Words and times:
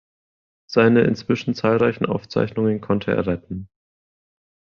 Seine 0.67 1.01
inzwischen 1.01 1.53
zahlreichen 1.53 2.07
Aufzeichnungen 2.07 2.81
konnte 2.81 3.11
er 3.11 3.27
retten. 3.27 3.69